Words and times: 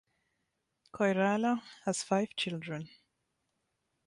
Koirala 0.93 1.61
has 1.85 2.01
five 2.01 2.35
children. 2.35 2.89